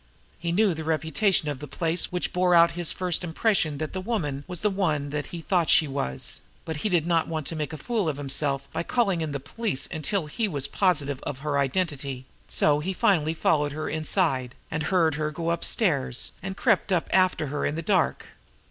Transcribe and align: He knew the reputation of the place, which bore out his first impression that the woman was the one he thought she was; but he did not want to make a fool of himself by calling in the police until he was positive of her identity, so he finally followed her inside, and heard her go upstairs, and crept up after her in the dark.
He 0.39 0.51
knew 0.51 0.73
the 0.73 0.83
reputation 0.83 1.47
of 1.47 1.59
the 1.59 1.67
place, 1.67 2.11
which 2.11 2.33
bore 2.33 2.55
out 2.55 2.71
his 2.71 2.91
first 2.91 3.23
impression 3.23 3.77
that 3.77 3.93
the 3.93 4.01
woman 4.01 4.43
was 4.47 4.61
the 4.61 4.71
one 4.71 5.11
he 5.29 5.41
thought 5.41 5.69
she 5.69 5.87
was; 5.87 6.39
but 6.65 6.77
he 6.77 6.89
did 6.89 7.05
not 7.05 7.27
want 7.27 7.45
to 7.45 7.55
make 7.55 7.71
a 7.71 7.77
fool 7.77 8.09
of 8.09 8.17
himself 8.17 8.67
by 8.73 8.81
calling 8.81 9.21
in 9.21 9.31
the 9.31 9.39
police 9.39 9.87
until 9.91 10.25
he 10.25 10.47
was 10.47 10.65
positive 10.65 11.19
of 11.21 11.41
her 11.41 11.59
identity, 11.59 12.25
so 12.49 12.79
he 12.79 12.93
finally 12.93 13.35
followed 13.35 13.73
her 13.73 13.87
inside, 13.87 14.55
and 14.71 14.81
heard 14.85 15.13
her 15.21 15.29
go 15.29 15.51
upstairs, 15.51 16.31
and 16.41 16.57
crept 16.57 16.91
up 16.91 17.07
after 17.13 17.45
her 17.53 17.63
in 17.63 17.75
the 17.75 17.83
dark. 17.83 18.25